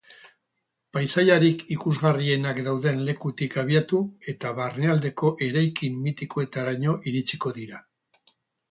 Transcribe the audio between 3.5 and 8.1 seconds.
abiatu eta barnealdeko eraikin mitikoenetaraino iritsiko dira.